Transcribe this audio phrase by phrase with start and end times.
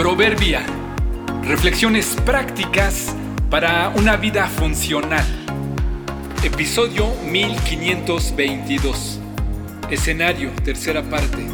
[0.00, 0.64] Proverbia.
[1.42, 3.14] Reflexiones prácticas
[3.50, 5.26] para una vida funcional.
[6.42, 9.20] Episodio 1522.
[9.90, 11.46] Escenario, tercera parte.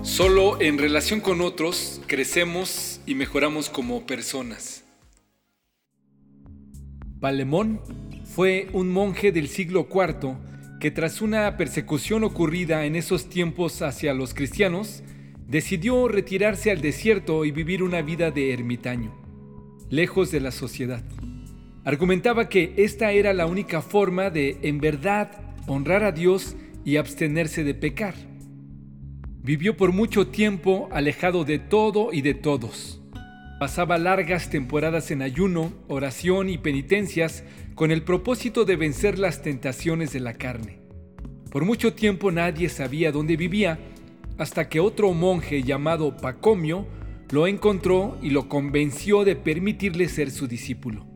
[0.00, 4.86] Solo en relación con otros crecemos y mejoramos como personas.
[7.20, 7.82] Palemón
[8.24, 10.38] fue un monje del siglo IV
[10.80, 15.02] que tras una persecución ocurrida en esos tiempos hacia los cristianos,
[15.46, 19.12] decidió retirarse al desierto y vivir una vida de ermitaño,
[19.90, 21.04] lejos de la sociedad.
[21.84, 25.30] Argumentaba que esta era la única forma de, en verdad,
[25.66, 28.14] honrar a Dios y abstenerse de pecar.
[29.42, 33.02] Vivió por mucho tiempo alejado de todo y de todos.
[33.60, 40.12] Pasaba largas temporadas en ayuno, oración y penitencias con el propósito de vencer las tentaciones
[40.12, 40.80] de la carne.
[41.50, 43.78] Por mucho tiempo nadie sabía dónde vivía
[44.38, 46.86] hasta que otro monje llamado Pacomio
[47.30, 51.06] lo encontró y lo convenció de permitirle ser su discípulo.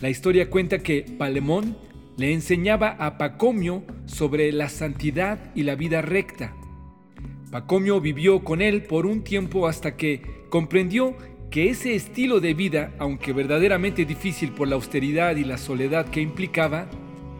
[0.00, 1.76] La historia cuenta que Palemón
[2.16, 6.54] le enseñaba a Pacomio sobre la santidad y la vida recta.
[7.50, 11.16] Pacomio vivió con él por un tiempo hasta que comprendió
[11.50, 16.20] que ese estilo de vida, aunque verdaderamente difícil por la austeridad y la soledad que
[16.20, 16.88] implicaba,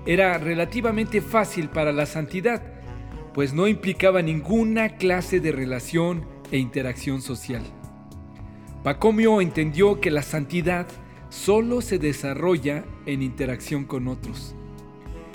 [0.07, 2.76] era relativamente fácil para la santidad
[3.37, 7.63] pues no implicaba ninguna clase de relación e interacción social.
[8.83, 10.87] Pacomio entendió que la santidad
[11.29, 14.55] solo se desarrolla en interacción con otros.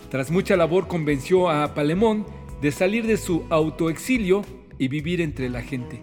[0.09, 2.25] Tras mucha labor convenció a Palemón
[2.59, 4.41] de salir de su autoexilio
[4.79, 6.01] y vivir entre la gente.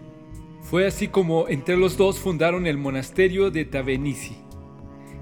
[0.62, 4.36] Fue así como entre los dos fundaron el monasterio de Tavenici.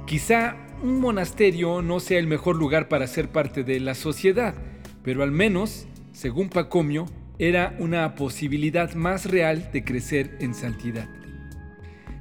[0.04, 4.54] Quizá un monasterio no sea el mejor lugar para ser parte de la sociedad,
[5.02, 5.86] pero al menos
[6.16, 7.04] según Pacomio,
[7.38, 11.06] era una posibilidad más real de crecer en santidad.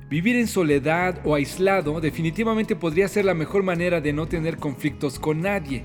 [0.10, 5.18] Vivir en soledad o aislado definitivamente podría ser la mejor manera de no tener conflictos
[5.18, 5.84] con nadie.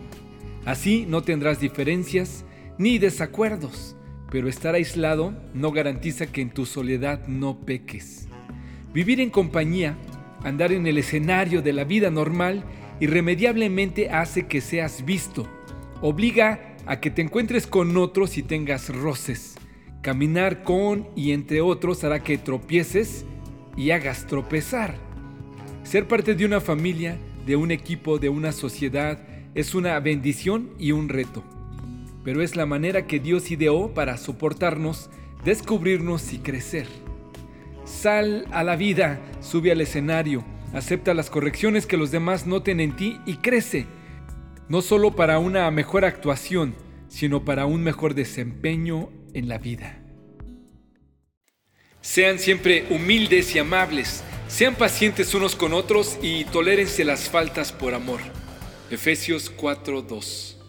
[0.65, 2.45] Así no tendrás diferencias
[2.79, 3.97] ni desacuerdos,
[4.29, 8.27] pero estar aislado no garantiza que en tu soledad no peques.
[8.93, 9.97] Vivir en compañía,
[10.43, 12.65] andar en el escenario de la vida normal,
[12.99, 15.47] irremediablemente hace que seas visto,
[16.03, 19.55] obliga a que te encuentres con otros y tengas roces.
[20.03, 23.25] Caminar con y entre otros hará que tropieces
[23.77, 24.97] y hagas tropezar.
[25.85, 29.23] Ser parte de una familia, de un equipo, de una sociedad,
[29.55, 31.45] es una bendición y un reto.
[32.25, 35.11] Pero es la manera que Dios ideó para soportarnos,
[35.45, 36.89] descubrirnos y crecer.
[37.85, 40.43] Sal a la vida, sube al escenario,
[40.75, 43.87] acepta las correcciones que los demás noten en ti y crece
[44.71, 46.77] no solo para una mejor actuación,
[47.09, 49.99] sino para un mejor desempeño en la vida.
[52.01, 57.95] Sean siempre humildes y amables, sean pacientes unos con otros y tolérense las faltas por
[57.95, 58.21] amor.
[58.93, 60.60] Efesios 4:2